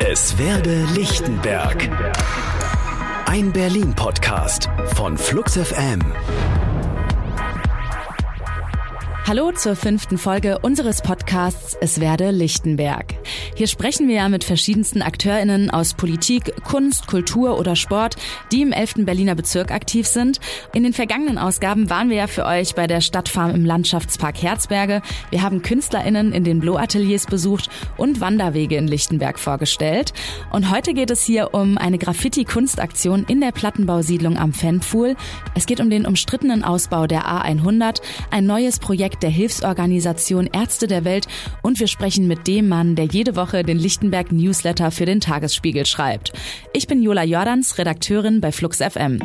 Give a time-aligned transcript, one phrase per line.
[0.00, 1.88] Es werde Lichtenberg.
[3.26, 6.00] Ein Berlin-Podcast von Flux FM.
[9.30, 13.14] Hallo zur fünften Folge unseres Podcasts Es werde Lichtenberg.
[13.54, 18.16] Hier sprechen wir ja mit verschiedensten AkteurInnen aus Politik, Kunst, Kultur oder Sport,
[18.50, 19.04] die im 11.
[19.04, 20.40] Berliner Bezirk aktiv sind.
[20.74, 25.00] In den vergangenen Ausgaben waren wir ja für euch bei der Stadtfarm im Landschaftspark Herzberge.
[25.30, 30.12] Wir haben KünstlerInnen in den Blow-Ateliers besucht und Wanderwege in Lichtenberg vorgestellt.
[30.50, 35.14] Und heute geht es hier um eine Graffiti-Kunstaktion in der Plattenbausiedlung am Fanpfuhl.
[35.54, 38.02] Es geht um den umstrittenen Ausbau der A100,
[38.32, 41.26] ein neues Projekt der Hilfsorganisation Ärzte der Welt
[41.62, 45.86] und wir sprechen mit dem Mann, der jede Woche den Lichtenberg Newsletter für den Tagesspiegel
[45.86, 46.32] schreibt.
[46.72, 49.20] Ich bin Jola Jordans, Redakteurin bei Flux FM.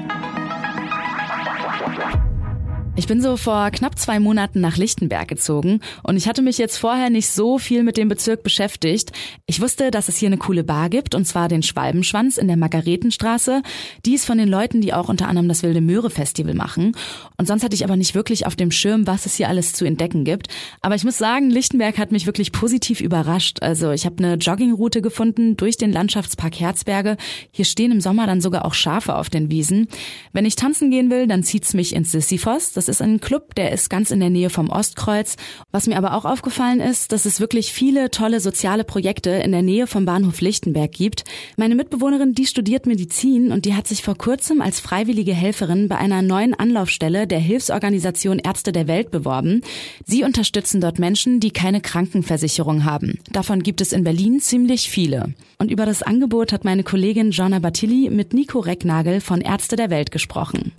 [2.97, 6.77] Ich bin so vor knapp zwei Monaten nach Lichtenberg gezogen und ich hatte mich jetzt
[6.77, 9.11] vorher nicht so viel mit dem Bezirk beschäftigt.
[9.47, 12.55] Ich wusste, dass es hier eine coole Bar gibt und zwar den Schwalbenschwanz in der
[12.55, 13.63] Margaretenstraße.
[14.05, 16.95] Die ist von den Leuten, die auch unter anderem das Wilde Möhre Festival machen.
[17.37, 19.83] Und sonst hatte ich aber nicht wirklich auf dem Schirm, was es hier alles zu
[19.83, 20.47] entdecken gibt.
[20.81, 23.61] Aber ich muss sagen, Lichtenberg hat mich wirklich positiv überrascht.
[23.61, 27.17] Also ich habe eine Joggingroute gefunden durch den Landschaftspark Herzberge.
[27.51, 29.89] Hier stehen im Sommer dann sogar auch Schafe auf den Wiesen.
[30.31, 32.71] Wenn ich tanzen gehen will, dann zieht's mich ins Sisyphos.
[32.71, 35.35] Das ist ein Club, der ist ganz in der Nähe vom Ostkreuz.
[35.71, 39.61] Was mir aber auch aufgefallen ist, dass es wirklich viele tolle soziale Projekte in der
[39.61, 41.23] Nähe vom Bahnhof Lichtenberg gibt.
[41.57, 45.97] Meine Mitbewohnerin, die studiert Medizin und die hat sich vor kurzem als freiwillige Helferin bei
[45.97, 49.61] einer neuen Anlaufstelle der Hilfsorganisation Ärzte der Welt beworben.
[50.05, 53.19] Sie unterstützen dort Menschen, die keine Krankenversicherung haben.
[53.31, 55.33] Davon gibt es in Berlin ziemlich viele.
[55.57, 59.89] Und über das Angebot hat meine Kollegin Jonna Batilli mit Nico Recknagel von Ärzte der
[59.89, 60.73] Welt gesprochen.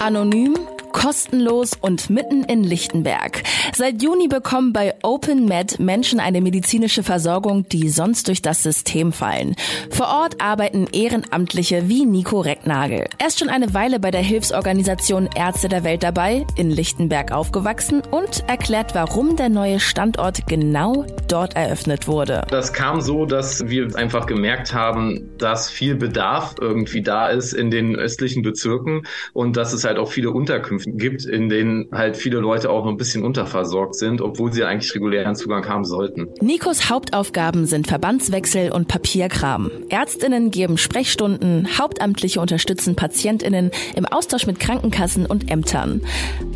[0.00, 0.54] Anonym
[0.98, 3.44] kostenlos und mitten in Lichtenberg.
[3.72, 9.54] Seit Juni bekommen bei OpenMed Menschen eine medizinische Versorgung, die sonst durch das System fallen.
[9.90, 13.04] Vor Ort arbeiten Ehrenamtliche wie Nico Recknagel.
[13.18, 18.02] Er ist schon eine Weile bei der Hilfsorganisation Ärzte der Welt dabei, in Lichtenberg aufgewachsen
[18.10, 22.44] und erklärt, warum der neue Standort genau dort eröffnet wurde.
[22.50, 27.70] Das kam so, dass wir einfach gemerkt haben, dass viel Bedarf irgendwie da ist in
[27.70, 32.38] den östlichen Bezirken und dass es halt auch viele Unterkünfte gibt, in denen halt viele
[32.38, 36.28] Leute auch noch ein bisschen unterversorgt sind, obwohl sie eigentlich regulären Zugang haben sollten.
[36.40, 39.70] Nikos Hauptaufgaben sind Verbandswechsel und Papierkram.
[39.88, 46.02] Ärztinnen geben Sprechstunden, Hauptamtliche unterstützen Patientinnen im Austausch mit Krankenkassen und Ämtern.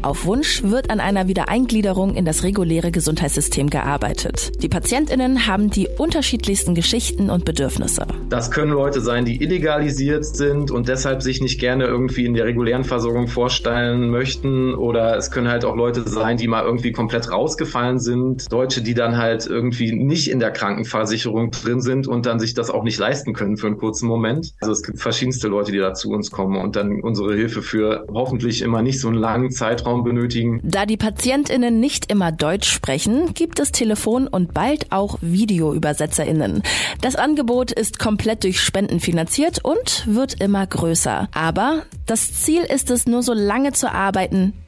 [0.03, 4.63] Auf Wunsch wird an einer Wiedereingliederung in das reguläre Gesundheitssystem gearbeitet.
[4.63, 8.07] Die Patientinnen haben die unterschiedlichsten Geschichten und Bedürfnisse.
[8.29, 12.45] Das können Leute sein, die illegalisiert sind und deshalb sich nicht gerne irgendwie in der
[12.45, 17.33] regulären Versorgung vorstellen möchten oder es können halt auch Leute sein, die mal irgendwie komplett
[17.33, 18.53] rausgefallen sind.
[18.53, 22.71] Deutsche, die dann halt irgendwie nicht in der Krankenversicherung drin sind und dann sich das
[22.71, 24.53] auch nicht leisten können für einen kurzen Moment.
[24.61, 28.07] Also es gibt verschiedenste Leute, die da zu uns kommen und dann unsere Hilfe für
[28.13, 30.61] hoffentlich immer nicht so einen langen Zeitraum benötigen.
[30.63, 36.63] Da die PatientInnen nicht immer Deutsch sprechen, gibt es Telefon- und bald auch VideoübersetzerInnen.
[37.01, 41.29] Das Angebot ist komplett durch Spenden finanziert und wird immer größer.
[41.33, 44.02] Aber das Ziel ist es, nur so lange zu arbeiten,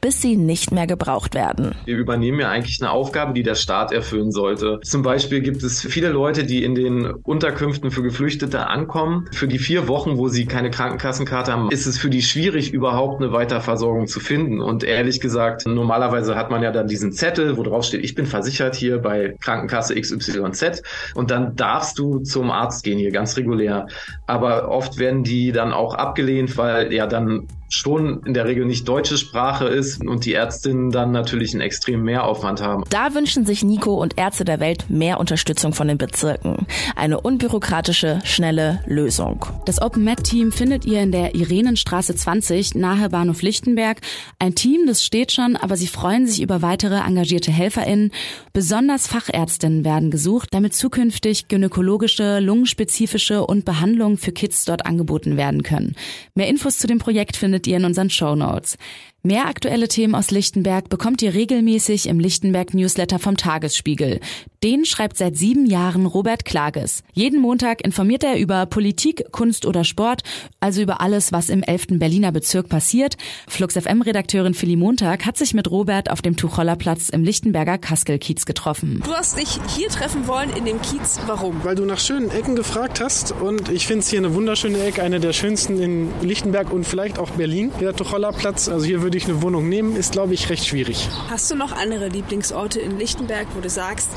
[0.01, 1.75] bis sie nicht mehr gebraucht werden.
[1.85, 4.79] Wir übernehmen ja eigentlich eine Aufgabe, die der Staat erfüllen sollte.
[4.83, 9.27] Zum Beispiel gibt es viele Leute, die in den Unterkünften für Geflüchtete ankommen.
[9.31, 13.21] Für die vier Wochen, wo sie keine Krankenkassenkarte haben, ist es für die schwierig, überhaupt
[13.21, 14.61] eine Weiterversorgung zu finden.
[14.61, 18.25] Und ehrlich gesagt, normalerweise hat man ja dann diesen Zettel, wo drauf steht, ich bin
[18.25, 20.83] versichert hier bei Krankenkasse XYZ.
[21.15, 23.87] Und dann darfst du zum Arzt gehen hier ganz regulär.
[24.27, 28.87] Aber oft werden die dann auch abgelehnt, weil ja dann schon in der Regel nicht
[28.87, 32.83] deutsche Sprache ist und die Ärztinnen dann natürlich einen extremen Mehraufwand haben.
[32.89, 36.67] Da wünschen sich Nico und Ärzte der Welt mehr Unterstützung von den Bezirken.
[36.95, 39.45] Eine unbürokratische, schnelle Lösung.
[39.65, 44.01] Das Open Med Team findet ihr in der Irenenstraße 20 nahe Bahnhof Lichtenberg.
[44.39, 48.11] Ein Team, das steht schon, aber sie freuen sich über weitere engagierte HelferInnen.
[48.53, 55.63] Besonders Fachärztinnen werden gesucht, damit zukünftig gynäkologische, lungenspezifische und Behandlungen für Kids dort angeboten werden
[55.63, 55.95] können.
[56.35, 58.77] Mehr Infos zu dem Projekt findet findet ihr in unseren Show Notes.
[59.25, 64.19] Mehr aktuelle Themen aus Lichtenberg bekommt ihr regelmäßig im Lichtenberg Newsletter vom Tagesspiegel.
[64.61, 67.03] Den schreibt seit sieben Jahren Robert Klages.
[67.13, 70.21] Jeden Montag informiert er über Politik, Kunst oder Sport,
[70.59, 71.99] also über alles, was im 11.
[71.99, 73.17] Berliner Bezirk passiert.
[73.47, 78.45] Flux FM Redakteurin Philly Montag hat sich mit Robert auf dem Tuchollerplatz im Lichtenberger Kaskelkiez
[78.45, 79.01] getroffen.
[79.03, 81.19] Du hast dich hier treffen wollen in dem Kiez.
[81.25, 81.63] Warum?
[81.63, 85.01] Weil du nach schönen Ecken gefragt hast und ich finde es hier eine wunderschöne Ecke,
[85.01, 87.71] eine der schönsten in Lichtenberg und vielleicht auch Berlin.
[87.81, 91.07] Der Tuchollerplatz, also hier würde würde ich eine Wohnung nehmen, ist, glaube ich, recht schwierig.
[91.29, 94.09] Hast du noch andere Lieblingsorte in Lichtenberg, wo du sagst,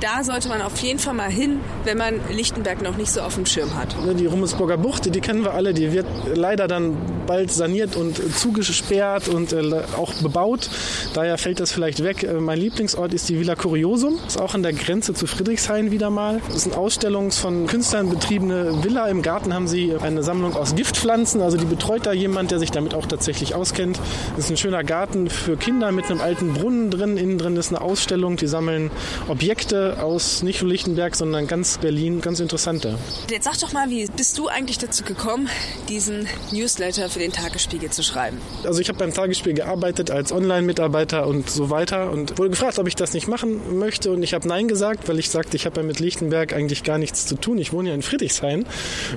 [0.00, 3.36] da sollte man auf jeden Fall mal hin, wenn man Lichtenberg noch nicht so auf
[3.36, 3.94] dem Schirm hat.
[4.18, 6.96] Die Rummelsburger Bucht, die kennen wir alle, die wird leider dann
[7.30, 9.62] bald saniert und zugesperrt und äh,
[9.96, 10.68] auch bebaut.
[11.14, 12.24] Daher fällt das vielleicht weg.
[12.24, 16.10] Äh, mein Lieblingsort ist die Villa Curiosum, ist auch an der Grenze zu Friedrichshain wieder
[16.10, 16.40] mal.
[16.48, 19.06] Das ist eine Ausstellungs- von Künstlern betriebene Villa.
[19.06, 22.72] Im Garten haben sie eine Sammlung aus Giftpflanzen, also die betreut da jemand, der sich
[22.72, 24.00] damit auch tatsächlich auskennt.
[24.34, 27.16] Das ist ein schöner Garten für Kinder mit einem alten Brunnen drin.
[27.16, 28.90] Innen drin ist eine Ausstellung, die sammeln
[29.28, 32.98] Objekte aus nicht nur Lichtenberg, sondern ganz Berlin, ganz interessante.
[33.30, 35.48] Jetzt sag doch mal, wie bist du eigentlich dazu gekommen,
[35.88, 38.38] diesen Newsletter für den Tagesspiegel zu schreiben?
[38.64, 42.86] Also ich habe beim Tagesspiegel gearbeitet als Online-Mitarbeiter und so weiter und wurde gefragt, ob
[42.86, 45.80] ich das nicht machen möchte und ich habe Nein gesagt, weil ich sagte, ich habe
[45.80, 47.58] ja mit Lichtenberg eigentlich gar nichts zu tun.
[47.58, 48.66] Ich wohne ja in Friedrichshain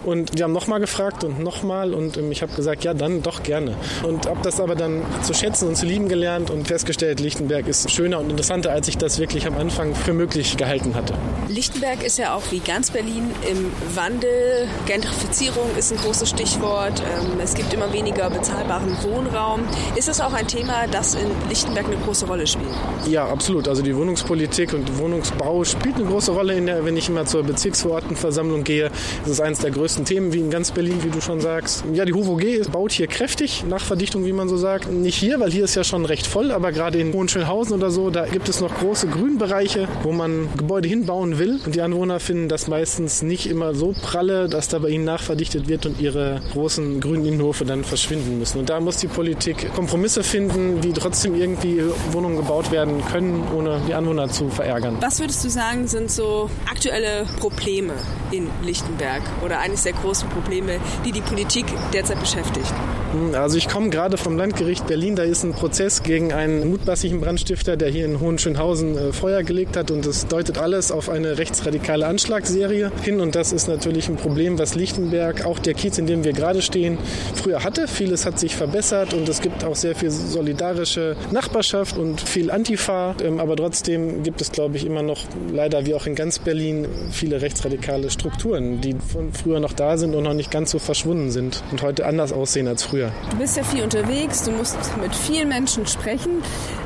[0.06, 3.44] und die haben nochmal gefragt und nochmal und ähm, ich habe gesagt, ja dann doch
[3.44, 7.68] gerne und habe das aber dann zu schätzen und zu lieben gelernt und festgestellt, Lichtenberg
[7.68, 11.14] ist schöner und interessanter, als ich das wirklich am Anfang für möglich gehalten hatte.
[11.48, 14.68] Lichtenberg ist ja auch wie ganz Berlin im Wandel.
[14.86, 17.02] Gentrifizierung ist ein großes Stichwort.
[17.02, 19.62] Ähm, es gibt immer weniger bezahlbaren Wohnraum.
[19.96, 22.72] Ist das auch ein Thema, das in Lichtenberg eine große Rolle spielt?
[23.08, 23.68] Ja, absolut.
[23.68, 27.44] Also die Wohnungspolitik und Wohnungsbau spielt eine große Rolle, in der, wenn ich immer zur
[27.44, 28.90] Bezirksverordnetenversammlung gehe.
[29.24, 31.84] Das ist eines der größten Themen, wie in ganz Berlin, wie du schon sagst.
[31.94, 34.92] Ja, die HUVOG baut hier kräftig, nach Verdichtung, wie man so sagt.
[34.92, 38.10] Nicht hier, weil hier ist ja schon recht voll, aber gerade in Hohenschönhausen oder so,
[38.10, 41.60] da gibt es noch große Grünbereiche, wo man Gebäude hinbauen will.
[41.66, 45.68] Und die Anwohner finden das meistens nicht immer so pralle, dass da bei ihnen nachverdichtet
[45.68, 48.60] wird und ihre großen grünen Innenhofe dann verschwinden müssen.
[48.60, 51.82] Und da muss die Politik Kompromisse finden, wie trotzdem irgendwie
[52.12, 54.98] Wohnungen gebaut werden können, ohne die Anwohner zu verärgern.
[55.02, 57.94] Was würdest du sagen, sind so aktuelle Probleme
[58.32, 62.74] in Lichtenberg oder eines der großen Probleme, die die Politik derzeit beschäftigt?
[63.14, 65.16] Hm, also ich komme gerade vom Landgericht Berlin.
[65.16, 69.78] Da ist ein Prozess gegen einen mutmaßlichen Brandstifter, der hier in Hohenschönhausen äh, Feuer gelegt
[69.78, 69.92] hat.
[69.92, 73.22] Und es deutet alles auf eine rechtsradikale Anschlagsserie hin.
[73.22, 76.62] Und das ist natürlich ein Problem, was Lichtenberg, auch der Kiez, in dem wir gerade
[76.62, 76.98] stehen,
[77.36, 77.88] früher hatte.
[77.88, 83.16] Vieles hat sich verbessert und es gibt auch sehr viel solidarische Nachbarschaft und viel Antifa.
[83.24, 85.20] Ähm, aber trotzdem gibt es, glaube ich, immer noch
[85.52, 90.16] leider wie auch in ganz Berlin viele rechtsradikale Strukturen, die von früher noch da sind
[90.16, 93.12] und noch nicht ganz so verschwunden sind und heute anders aussehen als früher.
[93.32, 96.42] Du bist ja viel unterwegs, du musst mit vielen Menschen sprechen.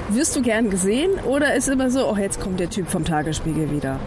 [0.09, 3.71] Wirst du gern gesehen oder ist immer so, oh, jetzt kommt der Typ vom Tagesspiegel
[3.71, 3.99] wieder?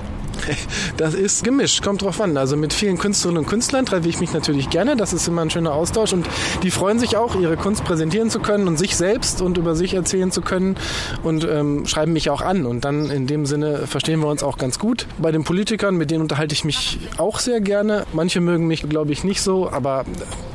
[0.96, 2.36] Das ist gemischt, kommt drauf an.
[2.36, 4.96] Also mit vielen Künstlerinnen und Künstlern treffe ich mich natürlich gerne.
[4.96, 6.26] Das ist immer ein schöner Austausch und
[6.62, 9.94] die freuen sich auch, ihre Kunst präsentieren zu können und sich selbst und über sich
[9.94, 10.76] erzählen zu können
[11.22, 12.66] und ähm, schreiben mich auch an.
[12.66, 15.06] Und dann in dem Sinne verstehen wir uns auch ganz gut.
[15.18, 18.06] Bei den Politikern, mit denen unterhalte ich mich auch sehr gerne.
[18.12, 20.04] Manche mögen mich, glaube ich, nicht so, aber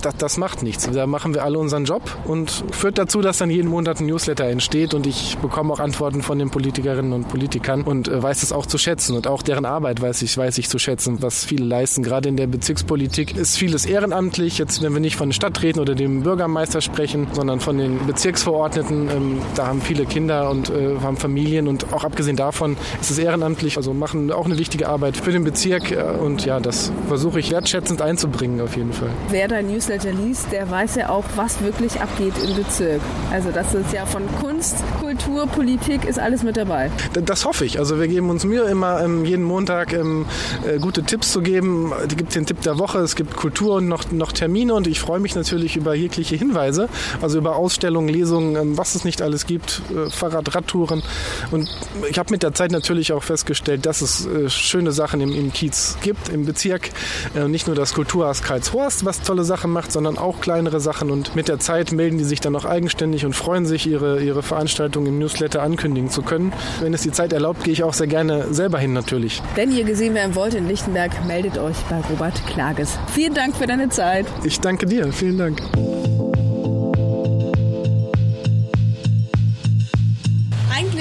[0.01, 0.89] das, das macht nichts.
[0.89, 4.45] Da machen wir alle unseren Job und führt dazu, dass dann jeden Monat ein Newsletter
[4.45, 8.51] entsteht und ich bekomme auch Antworten von den Politikerinnen und Politikern und äh, weiß es
[8.51, 11.65] auch zu schätzen und auch deren Arbeit weiß ich, weiß ich zu schätzen, was viele
[11.65, 12.03] leisten.
[12.03, 14.57] Gerade in der Bezirkspolitik ist vieles ehrenamtlich.
[14.57, 19.09] Jetzt, wenn wir nicht von den Stadträten oder dem Bürgermeister sprechen, sondern von den Bezirksverordneten,
[19.09, 23.17] ähm, da haben viele Kinder und äh, haben Familien und auch abgesehen davon ist es
[23.17, 27.39] ehrenamtlich, also machen auch eine wichtige Arbeit für den Bezirk äh, und ja, das versuche
[27.39, 29.09] ich wertschätzend einzubringen auf jeden Fall.
[29.29, 33.01] Wer dein Newsletter liest, der weiß ja auch, was wirklich abgeht im Bezirk.
[33.31, 36.91] Also das ist ja von Kunst, Kultur, Politik ist alles mit dabei.
[37.13, 37.79] Das hoffe ich.
[37.79, 40.27] Also wir geben uns Mühe, immer ähm, jeden Montag ähm,
[40.67, 41.91] äh, gute Tipps zu geben.
[42.07, 44.99] Es gibt den Tipp der Woche, es gibt Kultur und noch, noch Termine und ich
[44.99, 46.87] freue mich natürlich über jegliche Hinweise,
[47.19, 51.01] also über Ausstellungen, Lesungen, ähm, was es nicht alles gibt, äh, Fahrrad, Radtouren.
[51.49, 51.67] Und
[52.07, 55.51] ich habe mit der Zeit natürlich auch festgestellt, dass es äh, schöne Sachen im, im
[55.51, 56.91] Kiez gibt, im Bezirk.
[57.35, 61.09] Äh, nicht nur das Kulturhaus Karlshorst, was tolle Sachen macht, sondern auch kleinere Sachen.
[61.09, 64.43] Und mit der Zeit melden die sich dann auch eigenständig und freuen sich, ihre, ihre
[64.43, 66.53] Veranstaltung im Newsletter ankündigen zu können.
[66.81, 69.41] Wenn es die Zeit erlaubt, gehe ich auch sehr gerne selber hin natürlich.
[69.55, 72.99] Wenn ihr gesehen werden wollt in Lichtenberg, meldet euch bei Robert Klages.
[73.13, 74.25] Vielen Dank für deine Zeit.
[74.43, 75.13] Ich danke dir.
[75.13, 75.61] Vielen Dank.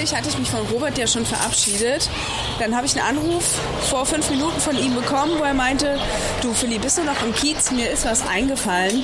[0.04, 2.10] Eigentlich hatte ich mich von Robert ja schon verabschiedet.
[2.58, 3.58] Dann habe ich einen Anruf
[3.88, 5.98] vor fünf Minuten von ihm bekommen, wo er meinte,
[6.42, 7.70] du Philipp, bist du noch im Kiez?
[7.70, 9.02] Mir ist was eingefallen.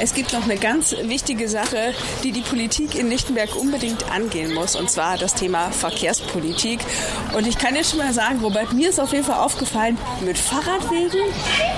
[0.00, 4.76] Es gibt noch eine ganz wichtige Sache, die die Politik in Lichtenberg unbedingt angehen muss,
[4.76, 6.80] und zwar das Thema Verkehrspolitik.
[7.36, 10.38] Und ich kann dir schon mal sagen, Robert, mir ist auf jeden Fall aufgefallen, mit
[10.38, 11.20] Fahrradwegen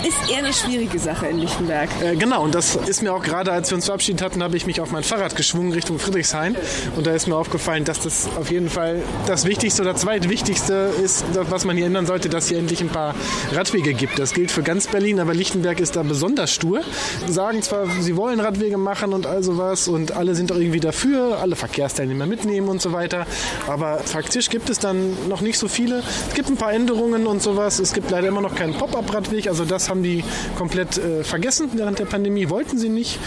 [0.06, 1.90] ist eher eine schwierige Sache in Lichtenberg.
[2.00, 4.66] Äh, genau, und das ist mir auch gerade, als wir uns verabschiedet hatten, habe ich
[4.66, 6.56] mich auf mein Fahrrad geschwungen Richtung Friedrichshain.
[6.94, 11.24] Und da ist mir aufgefallen, dass das auf jeden Fall das Wichtigste oder zweitwichtigste ist,
[11.50, 13.14] was man hier ändern sollte, dass hier endlich ein paar
[13.52, 14.18] Radwege gibt.
[14.18, 16.82] Das gilt für ganz Berlin, aber Lichtenberg ist da besonders stur.
[17.28, 21.38] Sagen zwar sie wollen Radwege machen und all sowas und alle sind auch irgendwie dafür,
[21.40, 23.26] alle Verkehrsteilnehmer mitnehmen und so weiter.
[23.68, 26.02] Aber faktisch gibt es dann noch nicht so viele.
[26.28, 27.78] Es gibt ein paar Änderungen und sowas.
[27.78, 29.48] Es gibt leider immer noch keinen Pop-up-Radweg.
[29.48, 30.24] Also das haben die
[30.56, 32.48] komplett äh, vergessen während der Pandemie.
[32.50, 33.18] Wollten sie nicht.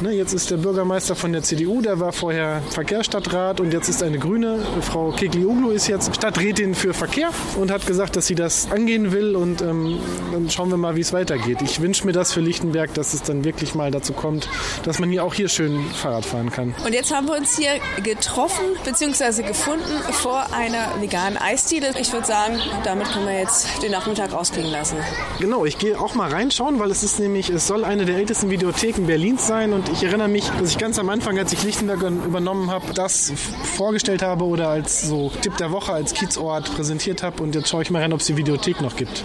[0.00, 4.02] Ne, jetzt ist der Bürgermeister von der CDU, der war vorher Verkehrsstadtrat und jetzt ist
[4.02, 4.57] eine Grüne.
[4.82, 9.36] Frau Keklioglu ist jetzt Stadträtin für Verkehr und hat gesagt, dass sie das angehen will
[9.36, 9.98] und ähm,
[10.32, 11.58] dann schauen wir mal, wie es weitergeht.
[11.62, 14.48] Ich wünsche mir das für Lichtenberg, dass es dann wirklich mal dazu kommt,
[14.84, 16.74] dass man hier auch hier schön Fahrrad fahren kann.
[16.84, 17.72] Und jetzt haben wir uns hier
[18.02, 19.42] getroffen bzw.
[19.42, 21.90] gefunden vor einer veganen Eisdiele.
[22.00, 24.96] Ich würde sagen, damit können wir jetzt den Nachmittag ausklingen lassen.
[25.40, 28.50] Genau, ich gehe auch mal reinschauen, weil es ist nämlich, es soll eine der ältesten
[28.50, 32.02] Videotheken Berlins sein und ich erinnere mich, dass ich ganz am Anfang, als ich Lichtenberg
[32.02, 33.32] übernommen habe, das
[33.76, 37.82] vorgestellt habe oder als so Tipp der Woche als Kiezort präsentiert habe und jetzt schaue
[37.82, 39.22] ich mal rein, ob es die Videothek noch gibt.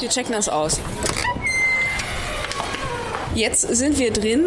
[0.00, 0.80] Wir checken das aus.
[3.34, 4.44] Jetzt sind wir drin.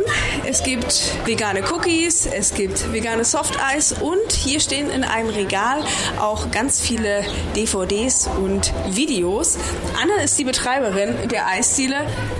[0.47, 5.83] Es gibt vegane Cookies, es gibt vegane Softeis und hier stehen in einem Regal
[6.21, 7.25] auch ganz viele
[7.55, 9.57] DVDs und Videos.
[9.99, 11.95] Anna ist die Betreiberin der Eisdiele.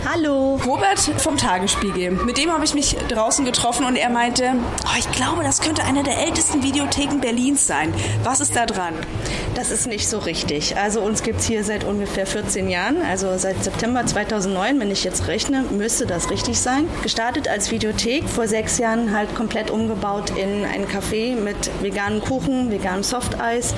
[0.08, 0.60] Hallo.
[0.68, 2.12] Robert vom Tagesspiegel.
[2.12, 4.52] Mit dem habe ich mich draußen getroffen und er meinte,
[4.84, 7.92] oh, ich glaube, das könnte eine der ältesten Videotheken Berlins sein.
[8.24, 8.94] Was ist da dran?
[9.56, 10.78] Das ist nicht so richtig.
[10.78, 15.04] Also uns gibt es hier seit ungefähr 14 Jahren, also seit September 2009, wenn ich
[15.04, 16.90] jetzt rechne, müsste das richtig richtig sein.
[17.02, 22.72] Gestartet als Videothek, vor sechs Jahren halt komplett umgebaut in ein Café mit veganem Kuchen,
[22.72, 23.74] veganem Softeis.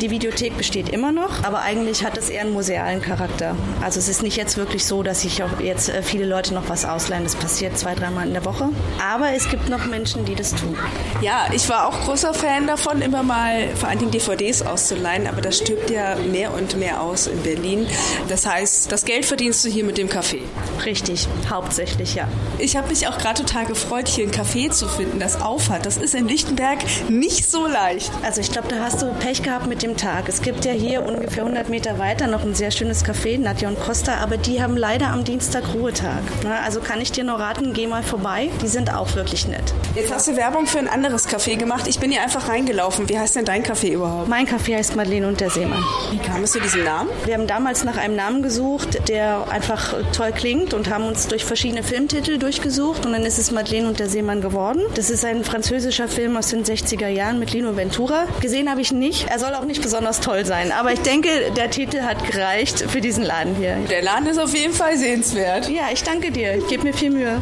[0.00, 3.56] Die Videothek besteht immer noch, aber eigentlich hat es eher einen musealen Charakter.
[3.82, 6.68] Also es ist nicht jetzt wirklich so, dass sich auch jetzt äh, viele Leute noch
[6.68, 7.24] was ausleihen.
[7.24, 8.68] Das passiert zwei, dreimal in der Woche.
[9.04, 10.76] Aber es gibt noch Menschen, die das tun.
[11.22, 15.40] Ja, ich war auch großer Fan davon, immer mal vor allen Dingen DVDs auszuleihen, aber
[15.40, 17.88] das stirbt ja mehr und mehr aus in Berlin.
[18.28, 20.38] Das heißt, das Geld verdienst du hier mit dem Café.
[20.84, 22.28] Richtig, hauptsächlich tatsächlich, ja.
[22.58, 25.86] Ich habe mich auch gerade total gefreut, hier ein Café zu finden, das aufhat.
[25.86, 28.10] Das ist in Lichtenberg nicht so leicht.
[28.22, 30.28] Also ich glaube, da hast du Pech gehabt mit dem Tag.
[30.28, 33.80] Es gibt ja hier ungefähr 100 Meter weiter noch ein sehr schönes Café, Nadja und
[33.80, 36.22] Costa, aber die haben leider am Dienstag Ruhetag.
[36.64, 38.50] Also kann ich dir nur raten, geh mal vorbei.
[38.62, 39.74] Die sind auch wirklich nett.
[39.94, 41.86] Jetzt hast du Werbung für ein anderes Café gemacht.
[41.86, 43.08] Ich bin hier einfach reingelaufen.
[43.08, 44.28] Wie heißt denn dein Café überhaupt?
[44.28, 45.82] Mein Café heißt Madeleine und der Seemann.
[46.10, 47.10] Wie kam es zu diesem Namen?
[47.24, 51.44] Wir haben damals nach einem Namen gesucht, der einfach toll klingt und haben uns durch
[51.44, 54.82] verschiedene Filmtitel durchgesucht und dann ist es Madeleine und der Seemann geworden.
[54.94, 58.26] Das ist ein französischer Film aus den 60er Jahren mit Lino Ventura.
[58.40, 59.28] Gesehen habe ich nicht.
[59.28, 63.00] Er soll auch nicht besonders toll sein, aber ich denke, der Titel hat gereicht für
[63.00, 63.76] diesen Laden hier.
[63.88, 65.68] Der Laden ist auf jeden Fall sehenswert.
[65.68, 66.56] Ja, ich danke dir.
[66.56, 67.40] Ich gebe mir viel Mühe.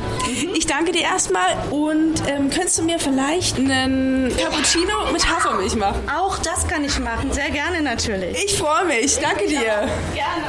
[0.55, 6.03] Ich danke dir erstmal und ähm, könntest du mir vielleicht einen Cappuccino mit Hafermilch machen?
[6.15, 7.33] Auch das kann ich machen.
[7.33, 8.45] Sehr gerne natürlich.
[8.45, 9.19] Ich freue mich.
[9.19, 9.89] Danke dir.
[10.15, 10.45] Gerne.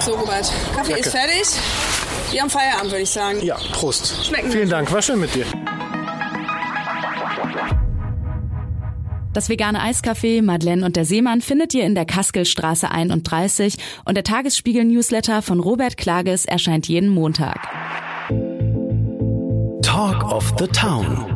[0.00, 0.52] So, Robert.
[0.74, 1.00] Kaffee Danke.
[1.00, 1.44] ist fertig.
[2.30, 3.44] Wir haben Feierabend, würde ich sagen.
[3.44, 4.26] Ja, Prost.
[4.26, 4.68] Schmecken Vielen.
[4.68, 5.46] Dank, war schön mit dir.
[9.32, 14.22] Das vegane Eiscafé Madeleine und der Seemann findet ihr in der Kaskelstraße 31 und der
[14.22, 17.68] Tagesspiegel-Newsletter von Robert Klages erscheint jeden Montag.
[19.82, 21.33] Talk of the Town.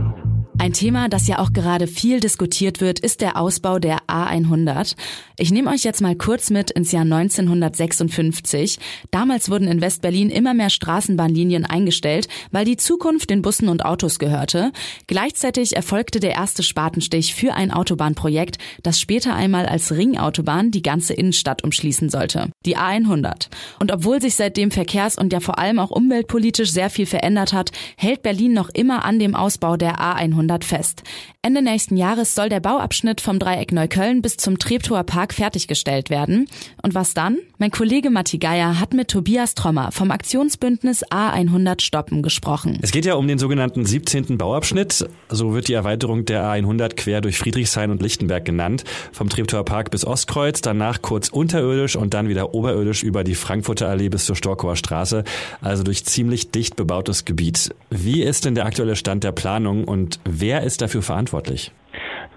[0.60, 4.96] Ein Thema, das ja auch gerade viel diskutiert wird, ist der Ausbau der A100.
[5.38, 8.80] Ich nehme euch jetzt mal kurz mit ins Jahr 1956.
[9.12, 14.18] Damals wurden in Westberlin immer mehr Straßenbahnlinien eingestellt, weil die Zukunft den Bussen und Autos
[14.18, 14.72] gehörte.
[15.06, 21.14] Gleichzeitig erfolgte der erste Spatenstich für ein Autobahnprojekt, das später einmal als Ringautobahn die ganze
[21.14, 22.50] Innenstadt umschließen sollte.
[22.66, 23.46] Die A100.
[23.78, 27.70] Und obwohl sich seitdem verkehrs- und ja vor allem auch umweltpolitisch sehr viel verändert hat,
[27.96, 31.02] hält Berlin noch immer an dem Ausbau der A100 fest.
[31.42, 36.46] Ende nächsten Jahres soll der Bauabschnitt vom Dreieck Neukölln bis zum Treptower Park fertiggestellt werden.
[36.82, 37.38] Und was dann?
[37.58, 42.78] Mein Kollege Matti Geier hat mit Tobias Trommer vom Aktionsbündnis A100 Stoppen gesprochen.
[42.82, 44.38] Es geht ja um den sogenannten 17.
[44.38, 45.08] Bauabschnitt.
[45.28, 48.84] So wird die Erweiterung der A100 quer durch Friedrichshain und Lichtenberg genannt.
[49.12, 53.88] Vom Treptower Park bis Ostkreuz, danach kurz unterirdisch und dann wieder oberirdisch über die Frankfurter
[53.88, 55.24] Allee bis zur Storkower Straße.
[55.60, 57.74] Also durch ziemlich dicht bebautes Gebiet.
[57.90, 61.72] Wie ist denn der aktuelle Stand der Planung und wer ist dafür verantwortlich?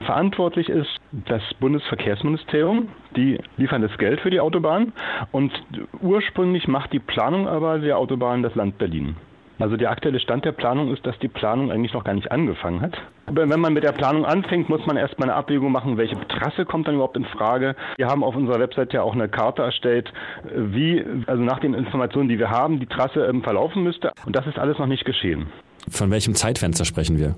[0.06, 2.90] Verantwortlich ist das Bundesverkehrsministerium.
[3.16, 4.94] Die liefern das Geld für die Autobahn
[5.32, 5.52] und
[6.02, 9.16] ursprünglich macht die Planung aber der Autobahn das Land Berlin.
[9.60, 12.82] Also der aktuelle Stand der Planung ist, dass die Planung eigentlich noch gar nicht angefangen
[12.82, 12.98] hat.
[13.28, 16.66] Aber wenn man mit der Planung anfängt, muss man erstmal eine Abwägung machen, welche Trasse
[16.66, 17.76] kommt dann überhaupt in Frage.
[17.98, 20.12] Wir haben auf unserer Website ja auch eine Karte erstellt,
[20.56, 24.12] wie, also nach den Informationen, die wir haben, die Trasse ähm, verlaufen müsste.
[24.26, 25.46] Und das ist alles noch nicht geschehen.
[25.90, 27.36] Von welchem Zeitfenster sprechen wir?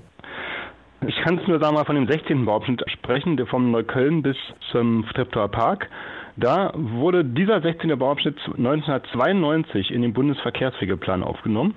[1.08, 2.44] Ich kann es nur sagen mal von dem 16.
[2.44, 4.36] Bauabschnitt sprechen, der vom Neukölln bis
[4.70, 5.88] zum Treptower Park.
[6.36, 7.98] Da wurde dieser 16.
[7.98, 11.74] Bauabschnitt 1992 in den Bundesverkehrswegeplan aufgenommen.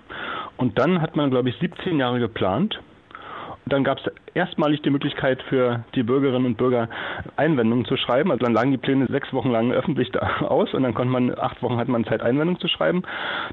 [0.58, 2.80] Und dann hat man, glaube ich, 17 Jahre geplant
[3.74, 6.90] dann gab es erstmalig die Möglichkeit für die Bürgerinnen und Bürger
[7.36, 8.32] Einwendungen zu schreiben.
[8.32, 11.38] Also dann lagen die Pläne sechs Wochen lang öffentlich da aus und dann konnte man,
[11.38, 13.04] acht Wochen hat man Zeit, Einwendungen zu schreiben.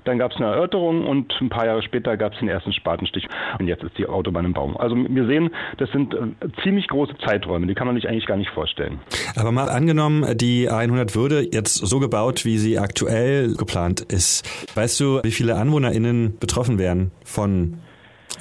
[0.04, 3.26] Dann gab es eine Erörterung und ein paar Jahre später gab es den ersten Spatenstich
[3.59, 4.76] und jetzt ist die Autobahn im Baum.
[4.76, 6.18] Also wir sehen, das sind äh,
[6.62, 9.00] ziemlich große Zeiträume, die kann man sich eigentlich gar nicht vorstellen.
[9.37, 14.44] Aber mal angenommen, die A100 würde jetzt so gebaut, wie sie aktuell geplant ist.
[14.75, 17.78] Weißt du, wie viele AnwohnerInnen betroffen wären von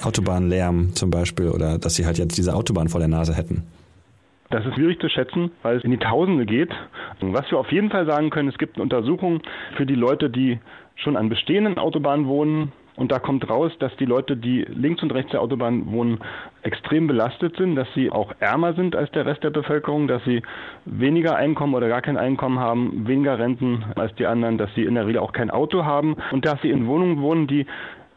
[0.06, 3.64] Autobahnlärm zum Beispiel oder dass sie halt jetzt diese Autobahn vor der Nase hätten?
[4.50, 6.70] Das ist schwierig zu schätzen, weil es in die Tausende geht.
[7.20, 9.40] Was wir auf jeden Fall sagen können, es gibt eine Untersuchung
[9.76, 10.60] für die Leute, die
[10.96, 12.72] schon an bestehenden Autobahnen wohnen.
[12.96, 16.20] Und da kommt raus, dass die Leute, die links und rechts der Autobahn wohnen,
[16.62, 20.42] extrem belastet sind, dass sie auch ärmer sind als der Rest der Bevölkerung, dass sie
[20.84, 24.94] weniger Einkommen oder gar kein Einkommen haben, weniger Renten als die anderen, dass sie in
[24.94, 27.66] der Regel auch kein Auto haben und dass sie in Wohnungen wohnen, die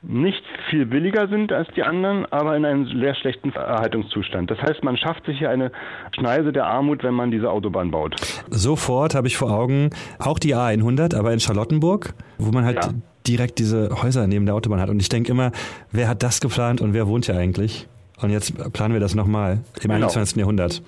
[0.07, 4.49] nicht viel billiger sind als die anderen, aber in einem sehr schlechten Erhaltungszustand.
[4.49, 5.71] Das heißt, man schafft sich hier eine
[6.15, 8.15] Schneise der Armut, wenn man diese Autobahn baut.
[8.49, 12.91] Sofort habe ich vor Augen auch die A100, aber in Charlottenburg, wo man halt ja.
[13.27, 14.89] direkt diese Häuser neben der Autobahn hat.
[14.89, 15.51] Und ich denke immer,
[15.91, 17.87] wer hat das geplant und wer wohnt hier eigentlich?
[18.21, 19.95] Und jetzt planen wir das nochmal im genau.
[19.95, 20.37] 21.
[20.37, 20.81] Jahrhundert.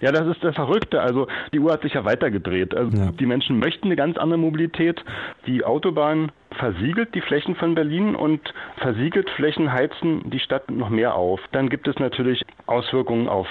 [0.00, 1.00] Ja, das ist das Verrückte.
[1.00, 2.74] Also die Uhr hat sich ja weitergedreht.
[2.74, 3.12] Also ja.
[3.12, 5.02] die Menschen möchten eine ganz andere Mobilität.
[5.46, 8.40] Die Autobahn versiegelt die Flächen von Berlin und
[8.76, 11.40] versiegelt Flächen heizen die Stadt noch mehr auf.
[11.52, 13.46] Dann gibt es natürlich Auswirkungen auf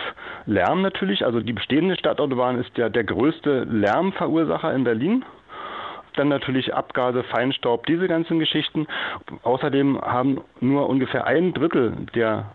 [0.46, 1.26] Lärm natürlich.
[1.26, 5.26] Also die bestehende Stadtautobahn ist ja der größte Lärmverursacher in Berlin
[6.18, 8.88] dann natürlich Abgase, Feinstaub, diese ganzen Geschichten.
[9.44, 12.52] Außerdem haben nur ungefähr ein Drittel der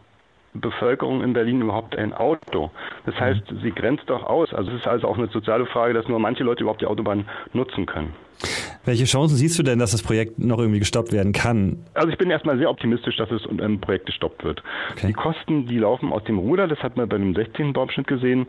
[0.54, 2.70] Bevölkerung in Berlin überhaupt ein Auto?
[3.06, 4.52] Das heißt, sie grenzt doch aus.
[4.52, 7.26] Also es ist also auch eine soziale Frage, dass nur manche Leute überhaupt die Autobahn
[7.52, 8.14] nutzen können.
[8.84, 11.78] Welche Chancen siehst du denn, dass das Projekt noch irgendwie gestoppt werden kann?
[11.94, 14.62] Also ich bin erstmal sehr optimistisch, dass es ein Projekt gestoppt wird.
[14.92, 15.08] Okay.
[15.08, 17.72] Die Kosten, die laufen aus dem Ruder, das hat man bei dem 16.
[17.72, 18.46] Bauabschnitt gesehen,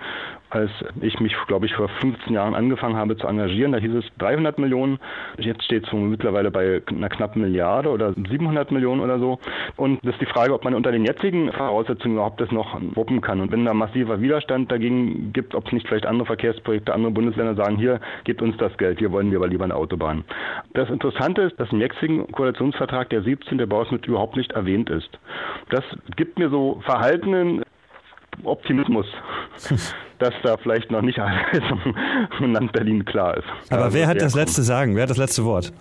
[0.50, 0.72] als
[1.02, 3.72] ich mich, glaube ich, vor 15 Jahren angefangen habe zu engagieren.
[3.72, 5.00] Da hieß es 300 Millionen,
[5.38, 9.40] jetzt steht es mittlerweile bei einer knappen Milliarde oder 700 Millionen oder so.
[9.76, 13.22] Und das ist die Frage, ob man unter den jetzigen Voraussetzungen überhaupt das noch wuppen
[13.22, 13.40] kann.
[13.42, 17.56] Und wenn da massiver Widerstand dagegen gibt, ob es nicht vielleicht andere Verkehrsprojekte, andere Bundesländer
[17.56, 20.24] sagen, hier, gebt uns das Geld, hier wollen wir aber lieber eine Autobahn.
[20.74, 23.58] Das Interessante ist, dass im jetzigen Koalitionsvertrag der 17.
[23.68, 25.10] Bauausschnitt überhaupt nicht erwähnt ist.
[25.70, 25.84] Das
[26.16, 27.64] gibt mir so verhaltenen
[28.44, 29.06] Optimismus,
[30.20, 31.64] dass da vielleicht noch nicht alles
[32.40, 33.46] im Land Berlin klar ist.
[33.70, 34.96] Aber also wer hat das letzte Sagen?
[34.96, 35.72] Wer hat das letzte Wort?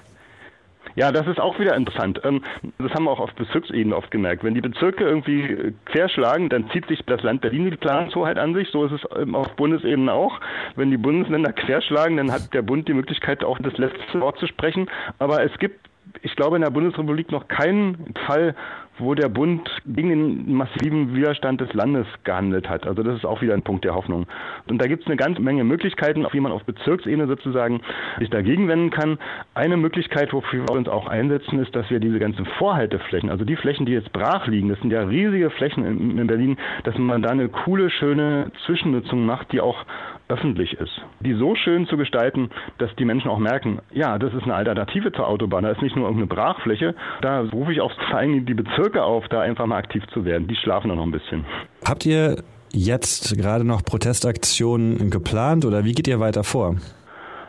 [0.94, 2.20] Ja, das ist auch wieder interessant.
[2.24, 2.42] Ähm,
[2.78, 4.44] das haben wir auch auf Bezirksebene oft gemerkt.
[4.44, 8.55] Wenn die Bezirke irgendwie äh, querschlagen, dann zieht sich das Land Berlin die Planungshoheit an
[8.55, 8.68] sich.
[8.70, 10.40] So ist es ähm, auf Bundesebene auch.
[10.76, 14.46] Wenn die Bundesländer querschlagen, dann hat der Bund die Möglichkeit, auch das letzte Wort zu
[14.46, 14.88] sprechen.
[15.18, 15.88] Aber es gibt
[16.20, 18.55] ich glaube, in der Bundesrepublik noch keinen Fall,
[19.02, 22.86] wo der Bund gegen den massiven Widerstand des Landes gehandelt hat.
[22.86, 24.26] Also das ist auch wieder ein Punkt der Hoffnung.
[24.68, 27.80] Und da gibt es eine ganze Menge Möglichkeiten, auf die man auf Bezirksebene sozusagen
[28.18, 29.18] sich dagegen wenden kann.
[29.54, 33.56] Eine Möglichkeit, wofür wir uns auch einsetzen, ist, dass wir diese ganzen Vorhalteflächen, also die
[33.56, 37.22] Flächen, die jetzt brach liegen, das sind ja riesige Flächen in, in Berlin, dass man
[37.22, 39.84] da eine coole, schöne Zwischennutzung macht, die auch
[40.33, 41.01] öffentlich ist.
[41.21, 45.12] Die so schön zu gestalten, dass die Menschen auch merken, ja, das ist eine Alternative
[45.12, 45.64] zur Autobahn.
[45.64, 46.95] Da ist nicht nur irgendeine Brachfläche.
[47.21, 50.49] Da rufe ich auch vor allem die Bezirke auf, da einfach mal aktiv zu werden.
[50.49, 51.45] Die schlafen da noch ein bisschen.
[51.85, 52.42] Habt ihr
[52.73, 56.77] jetzt gerade noch Protestaktionen geplant oder wie geht ihr weiter vor?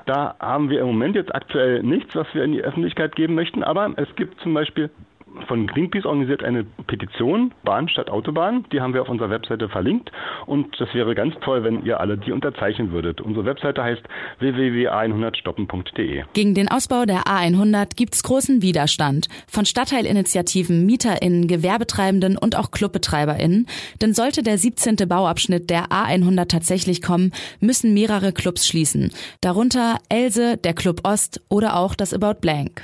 [0.05, 3.63] Da haben wir im Moment jetzt aktuell nichts, was wir in die Öffentlichkeit geben möchten,
[3.63, 4.89] aber es gibt zum Beispiel
[5.47, 8.65] von Greenpeace organisiert eine Petition, Bahn statt Autobahn.
[8.71, 10.11] Die haben wir auf unserer Webseite verlinkt.
[10.45, 13.21] Und das wäre ganz toll, wenn ihr alle die unterzeichnen würdet.
[13.21, 14.01] Unsere Webseite heißt
[14.39, 16.23] www.a100stoppen.de.
[16.33, 19.27] Gegen den Ausbau der A100 gibt es großen Widerstand.
[19.47, 23.67] Von Stadtteilinitiativen, MieterInnen, Gewerbetreibenden und auch ClubbetreiberInnen.
[24.01, 24.95] Denn sollte der 17.
[25.07, 29.11] Bauabschnitt der A100 tatsächlich kommen, müssen mehrere Clubs schließen.
[29.41, 32.83] Darunter Else, der Club Ost oder auch das About Blank.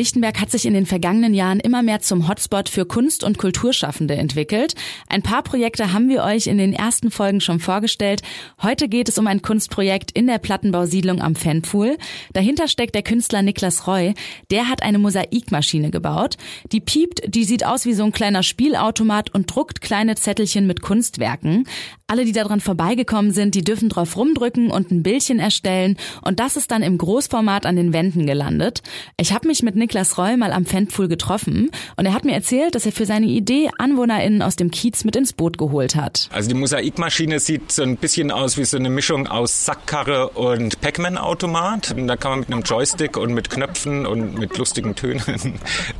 [0.00, 4.14] Lichtenberg hat sich in den vergangenen Jahren immer mehr zum Hotspot für Kunst- und Kulturschaffende
[4.14, 4.74] entwickelt.
[5.10, 8.22] Ein paar Projekte haben wir euch in den ersten Folgen schon vorgestellt.
[8.62, 11.98] Heute geht es um ein Kunstprojekt in der Plattenbausiedlung am Fanpool.
[12.32, 14.14] Dahinter steckt der Künstler Niklas Roy.
[14.50, 16.38] Der hat eine Mosaikmaschine gebaut.
[16.72, 20.80] Die piept, die sieht aus wie so ein kleiner Spielautomat und druckt kleine Zettelchen mit
[20.80, 21.66] Kunstwerken.
[22.06, 26.56] Alle, die daran vorbeigekommen sind, die dürfen drauf rumdrücken und ein Bildchen erstellen und das
[26.56, 28.82] ist dann im Großformat an den Wänden gelandet.
[29.16, 32.32] Ich habe mich mit Niklas Niklas Roll mal am Fanpool getroffen und er hat mir
[32.32, 36.28] erzählt, dass er für seine Idee AnwohnerInnen aus dem Kiez mit ins Boot geholt hat.
[36.32, 40.80] Also die Mosaikmaschine sieht so ein bisschen aus wie so eine Mischung aus Sackkarre und
[40.80, 41.96] Pac-Man-Automat.
[42.06, 45.24] Da kann man mit einem Joystick und mit Knöpfen und mit lustigen Tönen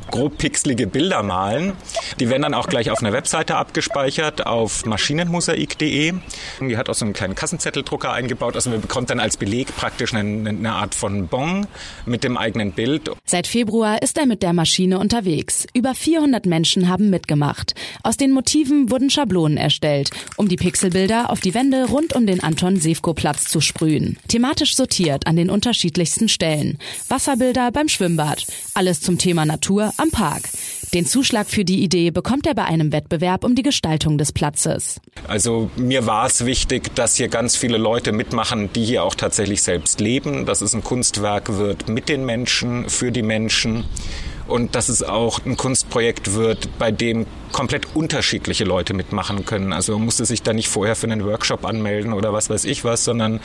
[0.09, 1.73] grob pixelige Bilder malen.
[2.21, 6.13] Die werden dann auch gleich auf einer Webseite abgespeichert auf maschinenmosaik.de.
[6.61, 8.55] Die hat auch so einen kleinen Kassenzetteldrucker eingebaut.
[8.55, 11.67] Also man bekommt dann als Beleg praktisch eine, eine Art von Bon
[12.05, 13.11] mit dem eigenen Bild.
[13.25, 13.70] Seit Februar
[14.01, 15.65] ist er mit der Maschine unterwegs.
[15.73, 17.73] Über 400 Menschen haben mitgemacht.
[18.03, 22.43] Aus den Motiven wurden Schablonen erstellt, um die Pixelbilder auf die Wände rund um den
[22.43, 24.17] Anton-Sewko-Platz zu sprühen.
[24.27, 26.79] Thematisch sortiert an den unterschiedlichsten Stellen.
[27.07, 28.45] Wasserbilder beim Schwimmbad.
[28.73, 30.49] Alles zum Thema Natur am Park.
[30.93, 34.99] Den Zuschlag für die Idee bekommt er bei einem Wettbewerb um die Gestaltung des Platzes.
[35.25, 39.63] Also mir war es wichtig, dass hier ganz viele Leute mitmachen, die hier auch tatsächlich
[39.63, 43.85] selbst leben, dass es ein Kunstwerk wird mit den Menschen, für die Menschen
[44.49, 49.71] und dass es auch ein Kunstprojekt wird, bei dem komplett unterschiedliche Leute mitmachen können.
[49.71, 52.83] Also man musste sich da nicht vorher für einen Workshop anmelden oder was weiß ich
[52.83, 53.39] was, sondern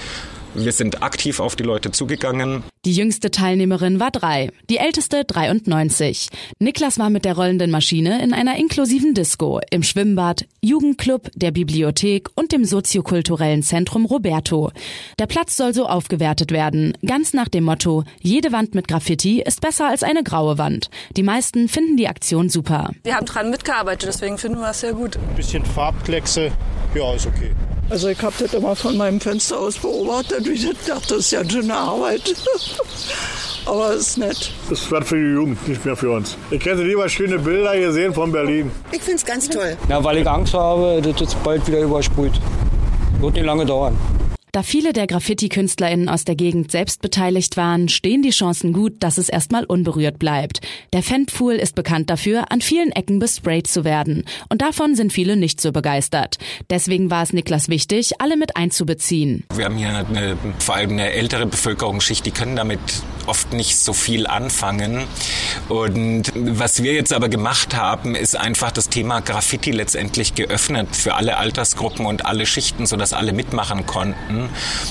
[0.54, 2.64] wir sind aktiv auf die Leute zugegangen.
[2.86, 6.28] Die jüngste Teilnehmerin war drei, die älteste 93.
[6.60, 12.28] Niklas war mit der rollenden Maschine in einer inklusiven Disco, im Schwimmbad, Jugendclub, der Bibliothek
[12.36, 14.70] und dem soziokulturellen Zentrum Roberto.
[15.18, 19.62] Der Platz soll so aufgewertet werden, ganz nach dem Motto, jede Wand mit Graffiti ist
[19.62, 20.88] besser als eine graue Wand.
[21.16, 22.92] Die meisten finden die Aktion super.
[23.02, 25.16] Wir haben dran mitgearbeitet, deswegen finden wir es sehr gut.
[25.16, 26.52] Ein bisschen Farbkleckse,
[26.94, 27.50] ja, ist okay.
[27.88, 30.46] Also ich habe das immer von meinem Fenster aus beobachtet.
[30.48, 32.34] Ich dachte, das ist ja eine schöne Arbeit.
[33.66, 34.52] Aber es ist nett.
[34.70, 36.36] Das ist was für die Jugend, nicht mehr für uns.
[36.50, 38.70] Ich hätte lieber schöne Bilder gesehen von Berlin.
[38.92, 39.76] Ich finde es ganz toll.
[39.88, 42.40] Ja, weil ich Angst habe, dass es bald wieder übersprüht.
[43.20, 43.96] Wird nicht lange dauern.
[44.56, 49.18] Da viele der Graffiti-KünstlerInnen aus der Gegend selbst beteiligt waren, stehen die Chancen gut, dass
[49.18, 50.62] es erstmal unberührt bleibt.
[50.94, 54.24] Der Fanpool ist bekannt dafür, an vielen Ecken besprayt zu werden.
[54.48, 56.38] Und davon sind viele nicht so begeistert.
[56.70, 59.44] Deswegen war es Niklas wichtig, alle mit einzubeziehen.
[59.54, 62.80] Wir haben hier eine, vor allem eine ältere Bevölkerungsschicht, die können damit
[63.26, 65.04] oft nicht so viel anfangen.
[65.68, 71.14] Und was wir jetzt aber gemacht haben, ist einfach das Thema Graffiti letztendlich geöffnet für
[71.14, 74.48] alle Altersgruppen und alle Schichten, sodass alle mitmachen konnten.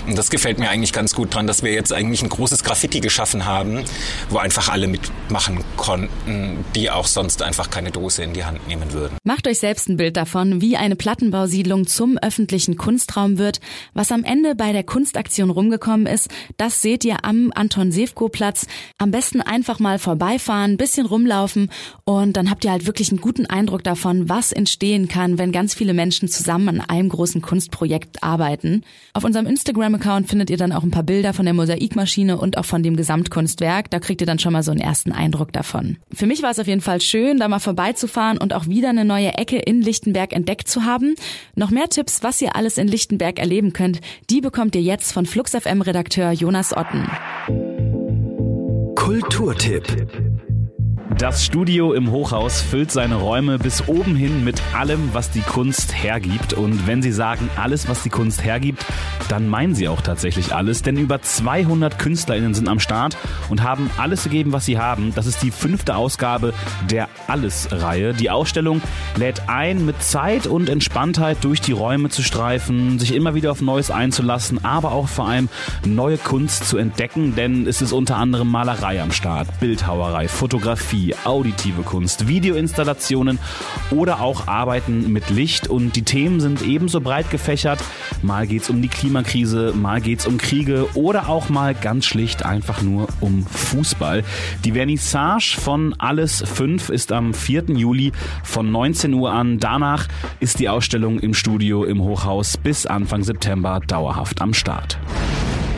[0.08, 3.00] Und das gefällt mir eigentlich ganz gut dran, dass wir jetzt eigentlich ein großes Graffiti
[3.00, 3.84] geschaffen haben,
[4.30, 8.92] wo einfach alle mitmachen konnten, die auch sonst einfach keine Dose in die Hand nehmen
[8.94, 9.18] würden.
[9.24, 13.60] Macht euch selbst ein Bild davon, wie eine Plattenbausiedlung zum öffentlichen Kunstraum wird.
[13.94, 18.68] Was am Ende bei der Kunstaktion rumgekommen ist, das seht ihr am Anton Sewko Platz.
[18.98, 21.70] Am besten einfach mal vorbeifahren, bisschen rumlaufen
[22.04, 25.74] und dann habt ihr halt wirklich einen guten Eindruck davon, was entstehen kann, wenn ganz
[25.74, 28.84] viele Menschen zusammen an einem großen Kunstprojekt arbeiten.
[29.14, 32.66] Auf unserem Instagram-Account findet ihr dann auch ein paar Bilder von der Mosaikmaschine und auch
[32.66, 33.90] von dem Gesamtkunstwerk.
[33.90, 35.98] Da kriegt ihr dann schon mal so einen ersten Eindruck davon.
[36.14, 39.06] Für mich war es auf jeden Fall schön, da mal vorbeizufahren und auch wieder eine
[39.06, 41.16] neue Ecke in Lichtenberg entdeckt zu haben.
[41.56, 45.26] Noch mehr Tipps, was ihr alles in Lichtenberg erleben könnt, die bekommt ihr jetzt von
[45.26, 47.75] Flux FM Redakteur Jonas Otten.
[49.06, 49.86] Kulturtipp.
[51.12, 55.94] Das Studio im Hochhaus füllt seine Räume bis oben hin mit allem, was die Kunst
[55.94, 56.54] hergibt.
[56.54, 58.84] Und wenn Sie sagen, alles, was die Kunst hergibt,
[59.30, 60.82] dann meinen Sie auch tatsächlich alles.
[60.82, 63.18] Denn über 200 KünstlerInnen sind am Start
[63.50, 65.14] und haben alles gegeben, was sie haben.
[65.16, 66.54] Das ist die fünfte Ausgabe
[66.90, 68.14] der Alles-Reihe.
[68.14, 68.82] Die Ausstellung
[69.16, 73.62] lädt ein, mit Zeit und Entspanntheit durch die Räume zu streifen, sich immer wieder auf
[73.62, 75.50] Neues einzulassen, aber auch vor allem
[75.86, 77.36] neue Kunst zu entdecken.
[77.36, 80.95] Denn es ist unter anderem Malerei am Start, Bildhauerei, Fotografie,
[81.26, 83.40] auditive Kunst, Videoinstallationen
[83.92, 85.68] oder auch Arbeiten mit Licht.
[85.68, 87.80] Und die Themen sind ebenso breit gefächert.
[88.22, 92.82] Mal geht's um die Klimakrise, mal geht's um Kriege oder auch mal ganz schlicht einfach
[92.82, 94.24] nur um Fußball.
[94.64, 97.66] Die Vernissage von Alles 5 ist am 4.
[97.76, 98.12] Juli
[98.44, 99.60] von 19 Uhr an.
[99.60, 100.08] Danach
[100.40, 104.98] ist die Ausstellung im Studio im Hochhaus bis Anfang September dauerhaft am Start.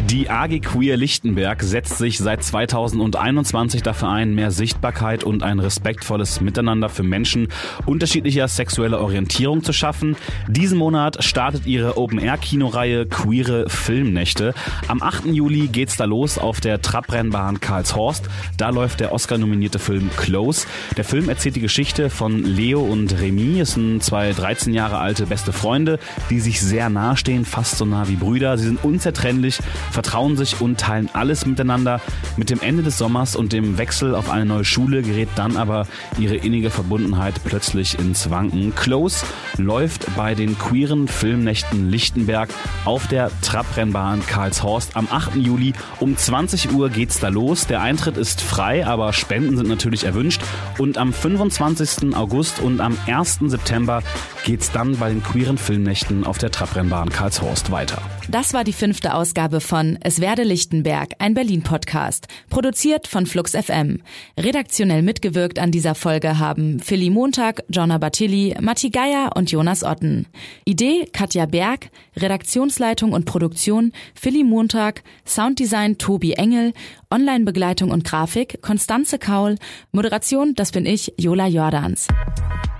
[0.10, 6.40] Die AG Queer Lichtenberg setzt sich seit 2021 dafür ein, mehr Sichtbarkeit und ein respektvolles
[6.40, 7.50] Miteinander für Menschen
[7.86, 10.16] unterschiedlicher sexueller Orientierung zu schaffen.
[10.48, 14.54] Diesen Monat startet ihre Open-Air-Kinoreihe Queere Filmnächte.
[14.88, 15.26] Am 8.
[15.26, 18.30] Juli geht's da los auf der Trabrennbahn Karlshorst.
[18.56, 20.68] Da läuft der Oscar-nominierte Film Close.
[20.96, 23.60] Der Film erzählt die Geschichte von Leo und Remy.
[23.60, 28.08] Es sind zwei 13 Jahre alte beste Freunde, die sich sehr nahestehen, fast so nah
[28.08, 28.58] wie Brüder.
[28.58, 29.60] Sie sind unzertrennlich
[29.98, 32.00] vertrauen sich und teilen alles miteinander.
[32.36, 35.88] Mit dem Ende des Sommers und dem Wechsel auf eine neue Schule gerät dann aber
[36.20, 38.76] ihre innige Verbundenheit plötzlich ins Wanken.
[38.76, 39.26] Close
[39.58, 42.50] läuft bei den queeren Filmnächten Lichtenberg
[42.86, 45.38] auf der Trabrennbahn Karlshorst am 8.
[45.38, 45.74] Juli.
[46.00, 47.66] Um 20 Uhr geht's da los.
[47.66, 50.44] Der Eintritt ist frei, aber Spenden sind natürlich erwünscht.
[50.78, 52.16] Und am 25.
[52.16, 53.40] August und am 1.
[53.48, 54.04] September
[54.46, 58.00] geht's dann bei den queeren Filmnächten auf der Trabrennbahn Karlshorst weiter.
[58.30, 64.02] Das war die fünfte Ausgabe von Es werde Lichtenberg, ein Berlin-Podcast, produziert von Flux FM.
[64.38, 70.28] Redaktionell mitgewirkt an dieser Folge haben Philly Montag, Jonna Batilli, Matti Geier und Jonas Otten.
[70.66, 76.74] Idee Katja Berg, Redaktionsleitung und Produktion Philly Montag, Sounddesign Tobi Engel,
[77.12, 79.56] Online-Begleitung und Grafik Konstanze Kaul,
[79.92, 82.08] Moderation, das bin ich, Jola Jordans.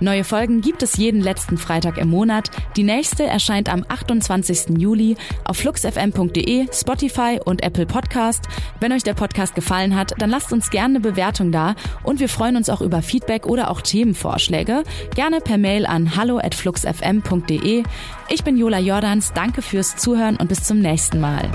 [0.00, 2.50] Neue Folgen gibt es jeden letzten Freitag im Monat.
[2.76, 4.78] Die nächste erscheint am 28.
[4.78, 8.44] Juli auf fluxfm.de, Spotify und Apple Podcast.
[8.80, 12.28] Wenn euch der Podcast gefallen hat, dann lasst uns gerne eine Bewertung da und wir
[12.28, 14.84] freuen uns auch über Feedback oder auch Themenvorschläge.
[15.14, 17.82] Gerne per Mail an hallo@fluxfm.de.
[18.28, 21.50] Ich bin Jola Jordans, danke fürs Zuhören und bis zum nächsten Mal.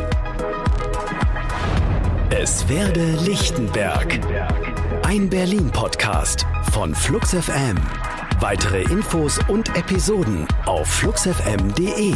[2.43, 4.19] Es werde Lichtenberg.
[5.03, 7.77] Ein Berlin-Podcast von Flux FM.
[8.41, 12.15] Weitere Infos und Episoden auf fluxfm.de.